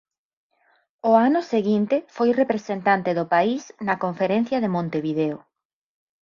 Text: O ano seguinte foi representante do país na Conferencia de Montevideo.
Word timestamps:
O 1.09 1.11
ano 1.27 1.41
seguinte 1.53 1.95
foi 2.15 2.29
representante 2.41 3.11
do 3.17 3.25
país 3.33 3.63
na 3.87 3.95
Conferencia 4.03 4.57
de 4.63 4.69
Montevideo. 4.75 5.37